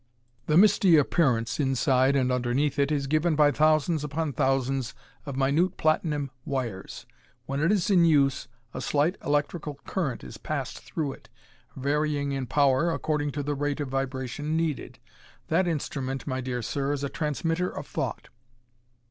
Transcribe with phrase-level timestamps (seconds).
[0.47, 4.95] "The misty appearance inside and underneath it is given by thousands upon thousands
[5.27, 7.05] of minute platinum wires.
[7.45, 11.29] When it is in use a slight electrical current is passed through it,
[11.75, 14.97] varying in power according to the rate of vibration needed.
[15.49, 18.29] That instrument, my dear sir, is a transmitter of thought.